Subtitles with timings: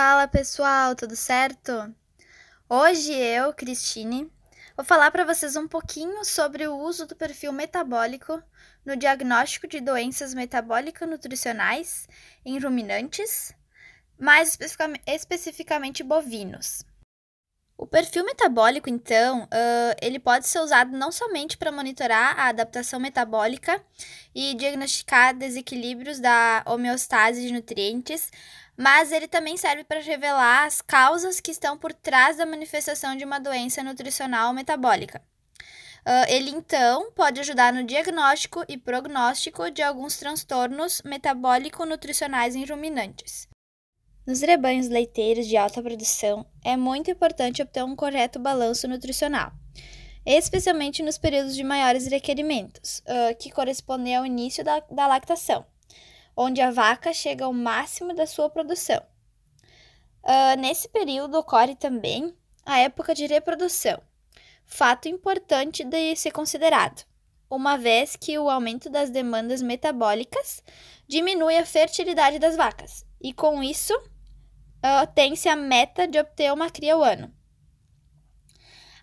[0.00, 1.92] Fala pessoal, tudo certo?
[2.68, 4.30] Hoje eu, Cristine,
[4.76, 8.40] vou falar para vocês um pouquinho sobre o uso do perfil metabólico
[8.86, 12.08] no diagnóstico de doenças metabólico-nutricionais
[12.44, 13.52] em ruminantes,
[14.16, 14.56] mais
[15.04, 16.84] especificamente bovinos.
[17.78, 22.98] O perfil metabólico, então, uh, ele pode ser usado não somente para monitorar a adaptação
[22.98, 23.80] metabólica
[24.34, 28.32] e diagnosticar desequilíbrios da homeostase de nutrientes,
[28.76, 33.24] mas ele também serve para revelar as causas que estão por trás da manifestação de
[33.24, 35.22] uma doença nutricional metabólica.
[36.00, 43.47] Uh, ele, então, pode ajudar no diagnóstico e prognóstico de alguns transtornos metabólico-nutricionais em ruminantes.
[44.28, 49.50] Nos rebanhos leiteiros de alta produção, é muito importante obter um correto balanço nutricional,
[50.26, 55.64] especialmente nos períodos de maiores requerimentos, uh, que correspondem ao início da, da lactação,
[56.36, 59.02] onde a vaca chega ao máximo da sua produção.
[60.22, 63.98] Uh, nesse período ocorre também a época de reprodução,
[64.66, 67.02] fato importante de ser considerado,
[67.48, 70.62] uma vez que o aumento das demandas metabólicas
[71.08, 73.98] diminui a fertilidade das vacas, e com isso
[74.78, 77.32] uh, tem-se a meta de obter uma cria ao ano.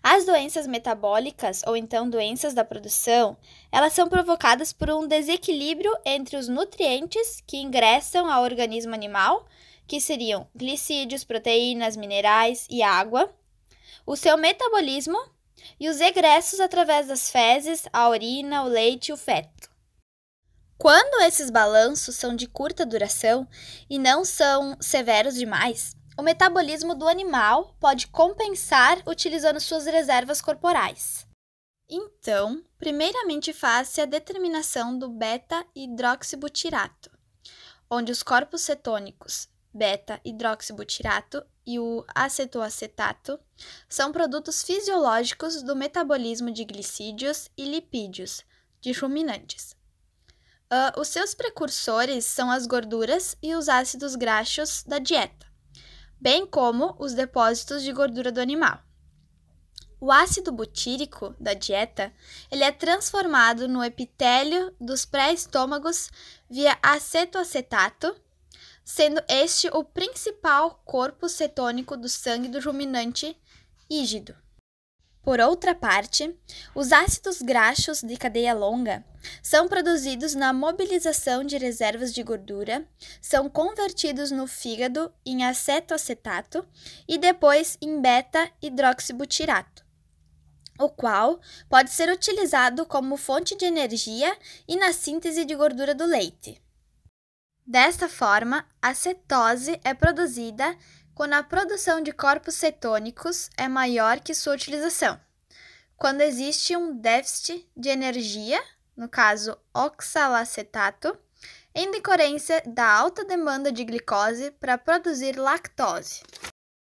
[0.02, 3.36] As doenças metabólicas, ou então doenças da produção,
[3.72, 9.46] elas são provocadas por um desequilíbrio entre os nutrientes que ingressam ao organismo animal,
[9.84, 13.34] que seriam glicídios, proteínas, minerais e água,
[14.06, 15.18] o seu metabolismo
[15.80, 19.75] e os egressos através das fezes, a urina, o leite e o feto.
[20.78, 23.48] Quando esses balanços são de curta duração
[23.88, 31.26] e não são severos demais, o metabolismo do animal pode compensar utilizando suas reservas corporais.
[31.88, 37.10] Então, primeiramente faz-se a determinação do beta-hidroxibutirato,
[37.90, 43.38] onde os corpos cetônicos beta-hidroxibutirato e o acetoacetato
[43.88, 48.42] são produtos fisiológicos do metabolismo de glicídios e lipídios
[48.80, 49.75] de ruminantes.
[50.68, 55.46] Uh, os seus precursores são as gorduras e os ácidos graxos da dieta,
[56.20, 58.82] bem como os depósitos de gordura do animal.
[60.00, 62.12] O ácido butírico da dieta
[62.50, 66.10] ele é transformado no epitélio dos pré-estômagos
[66.50, 68.14] via acetoacetato,
[68.84, 73.40] sendo este o principal corpo cetônico do sangue do ruminante
[73.88, 74.34] ígido.
[75.26, 76.32] Por outra parte,
[76.72, 79.04] os ácidos graxos de cadeia longa
[79.42, 82.88] são produzidos na mobilização de reservas de gordura,
[83.20, 86.64] são convertidos no fígado em acetoacetato
[87.08, 89.84] e depois em beta-hidroxibutirato,
[90.78, 94.32] o qual pode ser utilizado como fonte de energia
[94.68, 96.62] e na síntese de gordura do leite.
[97.66, 100.78] Desta forma, a cetose é produzida
[101.16, 105.18] quando a produção de corpos cetônicos é maior que sua utilização.
[105.96, 108.62] Quando existe um déficit de energia,
[108.94, 111.18] no caso oxalacetato,
[111.74, 116.22] em decorrência da alta demanda de glicose para produzir lactose.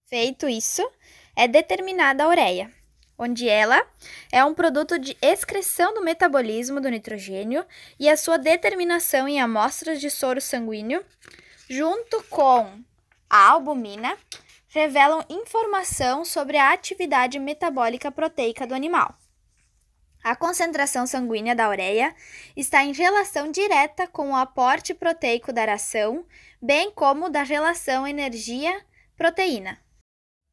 [0.10, 0.82] Feito isso,
[1.36, 2.74] é determinada a ureia,
[3.20, 3.80] onde ela
[4.32, 7.64] é um produto de excreção do metabolismo do nitrogênio
[8.00, 11.06] e a sua determinação em amostras de soro sanguíneo,
[11.70, 12.84] junto com
[13.30, 14.18] a albumina,
[14.68, 19.16] revelam informação sobre a atividade metabólica proteica do animal.
[20.24, 22.16] A concentração sanguínea da ureia
[22.58, 26.26] está em relação direta com o aporte proteico da ração,
[26.62, 29.80] bem como da relação energia-proteína.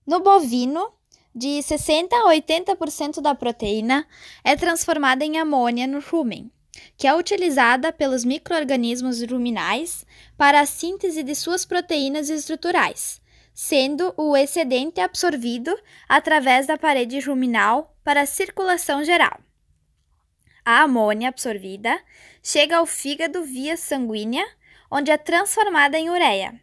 [0.07, 0.93] No bovino,
[1.35, 4.07] de 60 a 80% da proteína
[4.45, 6.53] é transformada em amônia no rumen,
[6.97, 10.07] que é utilizada pelos microorganismos ruminais
[10.37, 13.21] para a síntese de suas proteínas estruturais,
[13.55, 15.77] sendo o excedente absorvido
[16.09, 19.39] através da parede ruminal para a circulação geral.
[20.65, 22.01] A amônia absorvida
[22.43, 24.47] chega ao fígado via sanguínea,
[24.91, 26.61] onde é transformada em ureia,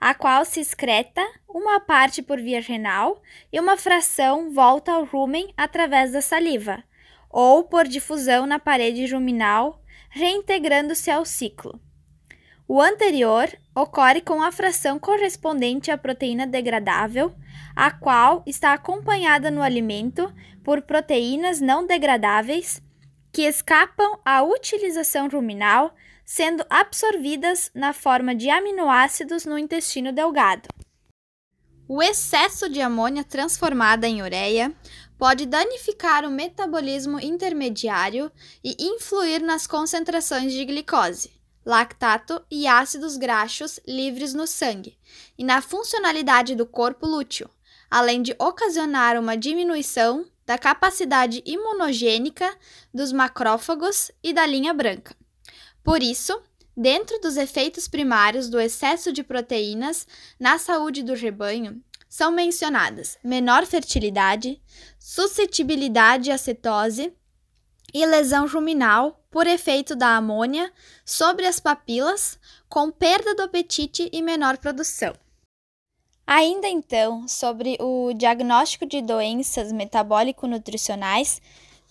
[0.00, 3.20] a qual se excreta uma parte por via renal
[3.52, 6.84] e uma fração volta ao rumen através da saliva,
[7.30, 9.80] ou por difusão na parede ruminal,
[10.10, 11.80] reintegrando-se ao ciclo.
[12.66, 17.34] O anterior ocorre com a fração correspondente à proteína degradável,
[17.74, 20.32] a qual está acompanhada no alimento
[20.62, 22.82] por proteínas não degradáveis
[23.32, 25.94] que escapam à utilização ruminal,
[26.24, 30.68] sendo absorvidas na forma de aminoácidos no intestino delgado.
[31.88, 34.72] O excesso de amônia transformada em ureia
[35.20, 38.32] pode danificar o metabolismo intermediário
[38.64, 41.30] e influir nas concentrações de glicose,
[41.62, 44.96] lactato e ácidos graxos livres no sangue
[45.36, 47.50] e na funcionalidade do corpo lúteo,
[47.90, 52.50] além de ocasionar uma diminuição da capacidade imunogênica
[52.92, 55.14] dos macrófagos e da linha branca.
[55.84, 56.40] Por isso,
[56.74, 60.06] dentro dos efeitos primários do excesso de proteínas
[60.40, 64.60] na saúde do rebanho, são mencionadas menor fertilidade,
[64.98, 67.14] suscetibilidade à cetose
[67.94, 70.72] e lesão ruminal por efeito da amônia
[71.04, 72.36] sobre as papilas,
[72.68, 75.14] com perda do apetite e menor produção.
[76.26, 81.40] Ainda então, sobre o diagnóstico de doenças metabólico-nutricionais,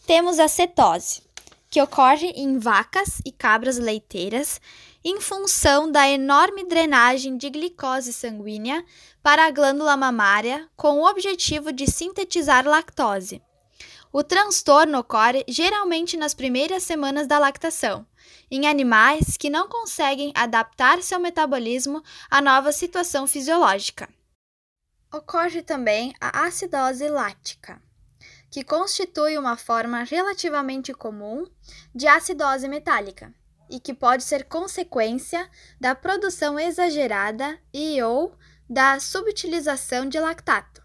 [0.06, 1.22] temos a cetose,
[1.70, 4.60] que ocorre em vacas e cabras leiteiras
[5.04, 8.84] em função da enorme drenagem de glicose sanguínea
[9.24, 13.42] para a glândula mamária com o objetivo de sintetizar lactose.
[14.12, 18.06] O transtorno ocorre geralmente nas primeiras semanas da lactação,
[18.52, 24.10] em animais que não conseguem adaptar seu metabolismo à nova situação fisiológica.
[25.14, 27.82] Ocorre também a acidose láctica,
[28.52, 31.46] que constitui uma forma relativamente comum
[31.94, 33.34] de acidose metálica
[33.70, 35.50] e que pode ser consequência
[35.80, 38.36] da produção exagerada e ou
[38.70, 40.82] da subutilização de lactato.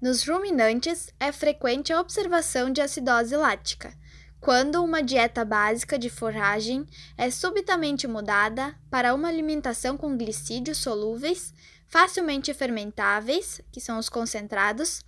[0.00, 3.96] Nos ruminantes, é frequente a observação de acidose lática,
[4.44, 6.86] quando uma dieta básica de forragem
[7.16, 11.54] é subitamente mudada para uma alimentação com glicídios solúveis,
[11.88, 15.00] facilmente fermentáveis, que são os concentrados,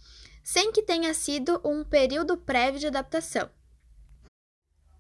[0.43, 3.51] sem que tenha sido um período prévio de adaptação.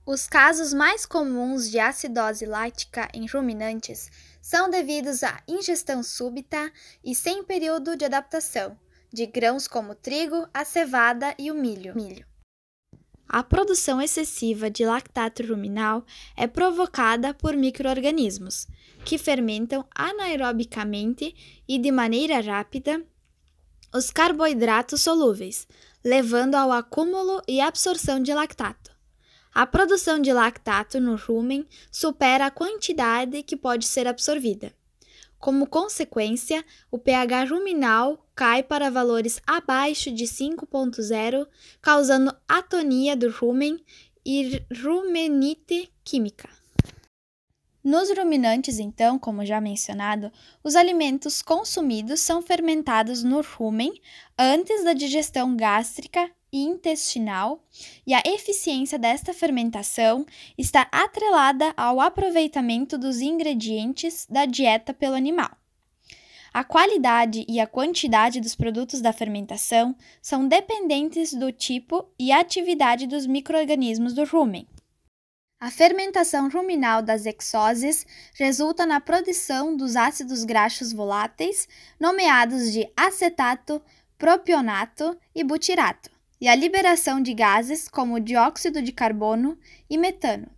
[0.06, 4.08] Os casos mais comuns de acidose lática em ruminantes
[4.40, 6.72] são devidos à ingestão súbita
[7.04, 8.78] e sem período de adaptação,
[9.12, 11.92] de grãos como o trigo, a cevada e o milho.
[11.96, 12.24] milho.
[13.28, 16.06] A produção excessiva de lactato ruminal
[16.36, 18.68] é provocada por microorganismos,
[19.04, 21.34] que fermentam anaerobicamente
[21.66, 23.04] e de maneira rápida
[23.92, 25.66] os carboidratos solúveis,
[26.04, 28.95] levando ao acúmulo e absorção de lactato.
[29.56, 34.70] A produção de lactato no rumen supera a quantidade que pode ser absorvida.
[35.38, 41.46] Como consequência, o pH ruminal cai para valores abaixo de 5.0,
[41.80, 43.82] causando atonia do rumen
[44.26, 46.50] e rumenite química.
[47.82, 50.30] Nos ruminantes, então, como já mencionado,
[50.62, 54.02] os alimentos consumidos são fermentados no rumen
[54.38, 57.62] antes da digestão gástrica intestinal,
[58.06, 60.24] e a eficiência desta fermentação
[60.56, 65.50] está atrelada ao aproveitamento dos ingredientes da dieta pelo animal.
[66.52, 73.06] A qualidade e a quantidade dos produtos da fermentação são dependentes do tipo e atividade
[73.06, 74.66] dos microorganismos do rumen.
[75.60, 81.68] A fermentação ruminal das exoses resulta na produção dos ácidos graxos voláteis,
[82.00, 83.82] nomeados de acetato,
[84.16, 90.48] propionato e butirato e a liberação de gases como dióxido de carbono e metano.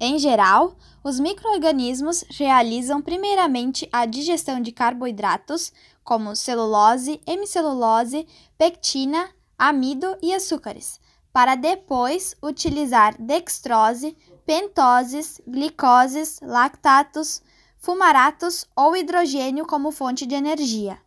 [0.00, 5.72] Em geral, os microorganismos realizam primeiramente a digestão de carboidratos,
[6.02, 8.26] como celulose, hemicelulose,
[8.58, 11.00] pectina, amido e açúcares,
[11.32, 17.40] para depois utilizar dextrose, pentoses, glicoses, lactatos,
[17.78, 20.98] fumaratos ou hidrogênio como fonte de energia.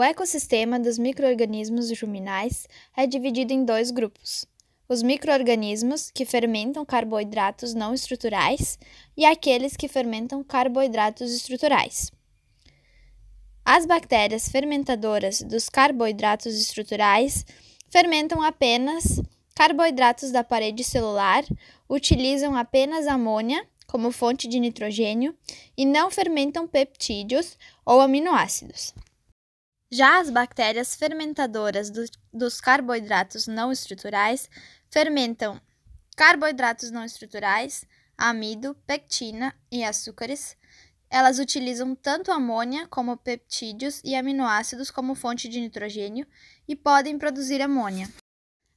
[0.00, 2.66] O ecossistema dos microorganismos ruminais
[2.96, 4.46] é dividido em dois grupos:
[4.88, 8.78] os microorganismos que fermentam carboidratos não estruturais
[9.14, 12.10] e aqueles que fermentam carboidratos estruturais.
[13.62, 17.44] As bactérias fermentadoras dos carboidratos estruturais
[17.90, 19.20] fermentam apenas
[19.54, 21.44] carboidratos da parede celular,
[21.90, 25.36] utilizam apenas amônia como fonte de nitrogênio
[25.76, 28.94] e não fermentam peptídeos ou aminoácidos.
[29.92, 34.48] Já as bactérias fermentadoras do, dos carboidratos não estruturais
[34.88, 35.60] fermentam
[36.16, 37.84] carboidratos não estruturais,
[38.16, 40.54] amido, pectina e açúcares.
[41.08, 46.26] Elas utilizam tanto amônia como peptídeos e aminoácidos como fonte de nitrogênio
[46.68, 48.06] e podem produzir amônia.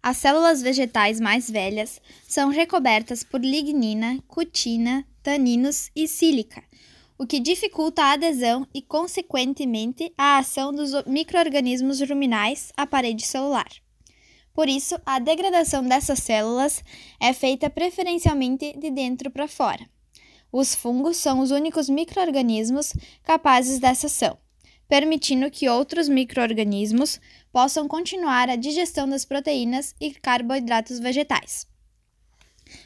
[0.01, 6.63] As células vegetais mais velhas são recobertas por lignina, cutina, taninos e sílica,
[7.23, 13.69] o que dificulta a adesão e, consequentemente, a ação dos microorganismos ruminais à parede celular.
[14.53, 16.83] Por isso, a degradação dessas células
[17.21, 19.89] é feita preferencialmente de dentro para fora.
[20.51, 24.37] Os fungos são os únicos microorganismos capazes dessa ação,
[24.89, 27.21] permitindo que outros microorganismos
[27.53, 31.72] possam continuar a digestão das proteínas e carboidratos vegetais.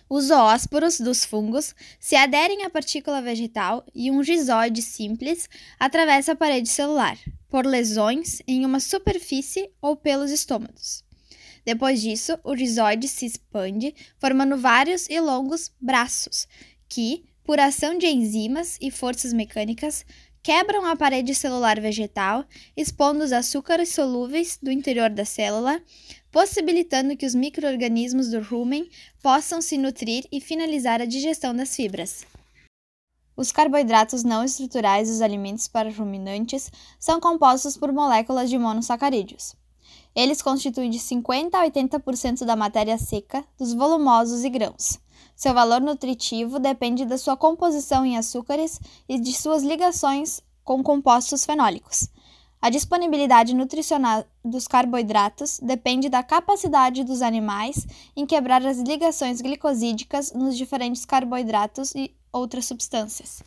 [0.10, 6.36] Os zoósporos dos fungos se aderem à partícula vegetal e um gizoide simples atravessa a
[6.36, 7.18] parede celular,
[7.50, 11.04] por lesões em uma superfície ou pelos estômatos.
[11.66, 16.48] Depois disso, o rizoide se expande, formando vários e longos braços,
[16.88, 20.06] que, por ação de enzimas e forças mecânicas,
[20.48, 22.46] quebram a parede celular vegetal,
[22.78, 25.82] expondo os açúcares solúveis do interior da célula,
[26.32, 28.90] possibilitando que os microorganismos do rumen
[29.22, 32.26] possam se nutrir e finalizar a digestão das fibras.
[33.36, 39.54] Os carboidratos não estruturais dos alimentos para ruminantes são compostos por moléculas de monossacarídeos.
[40.16, 44.98] Eles constituem de 50 a 80% da matéria seca, dos volumosos e grãos.
[45.38, 51.46] Seu valor nutritivo depende da sua composição em açúcares e de suas ligações com compostos
[51.46, 52.10] fenólicos.
[52.60, 60.34] A disponibilidade nutricional dos carboidratos depende da capacidade dos animais em quebrar as ligações glicosídicas
[60.34, 63.44] nos diferentes carboidratos e outras substâncias.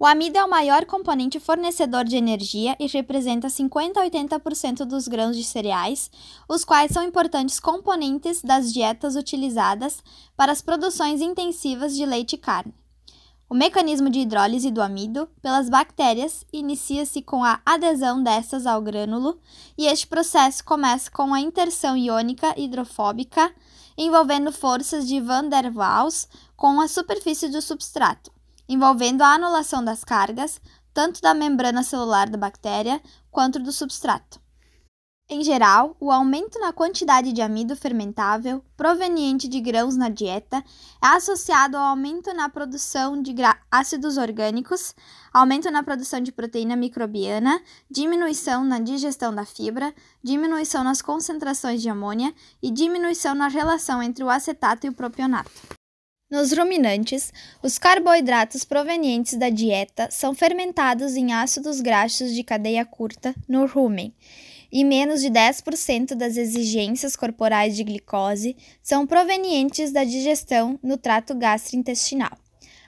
[0.00, 5.08] O amido é o maior componente fornecedor de energia e representa 50 a 80% dos
[5.08, 6.08] grãos de cereais,
[6.48, 10.00] os quais são importantes componentes das dietas utilizadas
[10.36, 12.72] para as produções intensivas de leite e carne.
[13.50, 19.40] O mecanismo de hidrólise do amido pelas bactérias inicia-se com a adesão dessas ao grânulo,
[19.76, 23.52] e este processo começa com a interção iônica hidrofóbica,
[23.96, 28.37] envolvendo forças de Van der Waals com a superfície do substrato
[28.68, 30.60] envolvendo a anulação das cargas,
[30.92, 34.40] tanto da membrana celular da bactéria quanto do substrato.
[35.30, 40.64] Em geral, o aumento na quantidade de amido fermentável proveniente de grãos na dieta
[41.04, 43.34] é associado ao aumento na produção de
[43.70, 44.94] ácidos orgânicos,
[45.30, 47.60] aumento na produção de proteína microbiana,
[47.90, 49.94] diminuição na digestão da fibra,
[50.24, 55.77] diminuição nas concentrações de amônia e diminuição na relação entre o acetato e o propionato.
[56.30, 57.32] Nos ruminantes,
[57.62, 64.12] os carboidratos provenientes da dieta são fermentados em ácidos graxos de cadeia curta no rumen,
[64.70, 71.34] e menos de 10% das exigências corporais de glicose são provenientes da digestão no trato
[71.34, 72.36] gastrointestinal.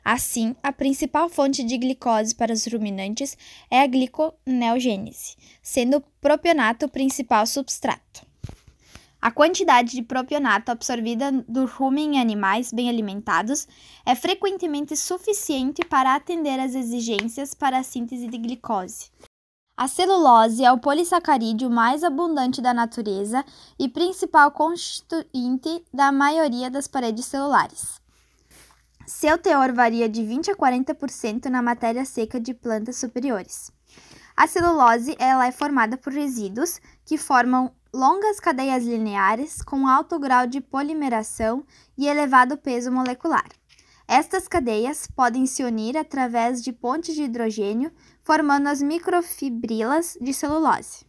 [0.04, 3.38] Assim, a principal fonte de glicose para os ruminantes
[3.70, 8.29] é a gliconeogênese, sendo o propionato o principal substrato.
[9.22, 13.68] A quantidade de propionato absorvida do rumen em animais bem alimentados
[14.06, 19.10] é frequentemente suficiente para atender às exigências para a síntese de glicose.
[19.76, 23.44] A celulose é o polissacarídeo mais abundante da natureza
[23.78, 28.00] e principal constituinte da maioria das paredes celulares.
[29.06, 33.70] Seu teor varia de 20 a 40% na matéria seca de plantas superiores.
[34.36, 40.46] A celulose ela é formada por resíduos que formam longas cadeias lineares com alto grau
[40.46, 41.64] de polimeração
[41.96, 43.48] e elevado peso molecular.
[44.06, 47.92] Estas cadeias podem se unir através de pontes de hidrogênio,
[48.22, 51.04] formando as microfibrilas de celulose.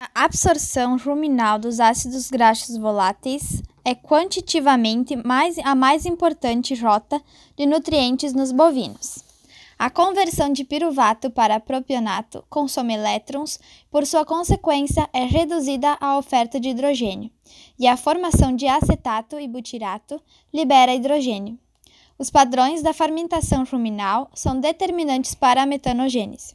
[0.00, 7.22] A absorção ruminal dos ácidos graxos voláteis é quantitativamente mais, a mais importante rota
[7.56, 9.25] de nutrientes nos bovinos.
[9.78, 16.58] A conversão de piruvato para propionato consome elétrons, por sua consequência, é reduzida a oferta
[16.58, 17.30] de hidrogênio,
[17.78, 20.18] e a formação de acetato e butirato
[20.52, 21.58] libera hidrogênio.
[22.18, 26.54] Os padrões da fermentação ruminal são determinantes para a metanogênese.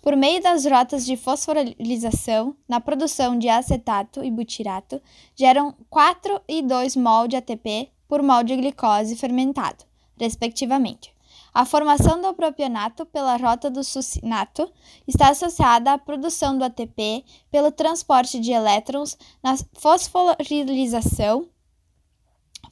[0.00, 4.98] Por meio das rotas de fosforilização, na produção de acetato e butirato,
[5.36, 9.84] geram 4 e 2 mol de ATP por mol de glicose fermentado,
[10.18, 11.12] respectivamente.
[11.52, 14.70] A formação do propionato pela rota do succinato
[15.06, 21.48] está associada à produção do ATP pelo transporte de elétrons na fosforilação.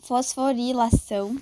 [0.00, 1.37] fosforilação.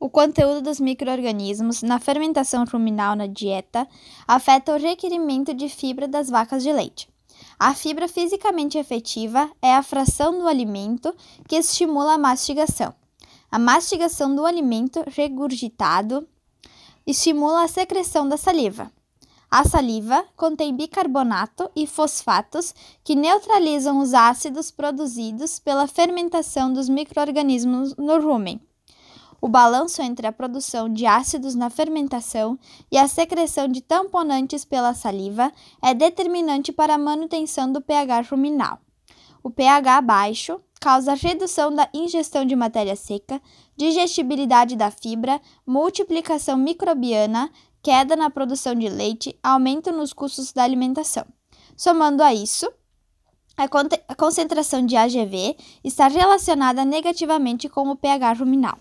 [0.00, 3.86] O conteúdo dos microorganismos na fermentação ruminal na dieta
[4.26, 7.08] afeta o requerimento de fibra das vacas de leite.
[7.58, 11.14] A fibra fisicamente efetiva é a fração do alimento
[11.46, 12.94] que estimula a mastigação.
[13.50, 16.26] A mastigação do alimento regurgitado
[17.06, 18.90] estimula a secreção da saliva.
[19.48, 27.94] A saliva contém bicarbonato e fosfatos que neutralizam os ácidos produzidos pela fermentação dos microorganismos
[27.96, 28.60] no rumen.
[29.40, 32.58] O balanço entre a produção de ácidos na fermentação
[32.90, 38.80] e a secreção de tamponantes pela saliva é determinante para a manutenção do pH ruminal.
[39.44, 43.40] O pH baixo causa redução da ingestão de matéria seca,
[43.76, 47.50] digestibilidade da fibra, multiplicação microbiana,
[47.82, 51.24] queda na produção de leite, aumento nos custos da alimentação.
[51.76, 52.70] Somando a isso,
[53.56, 58.78] a concentração de AGV está relacionada negativamente com o pH ruminal.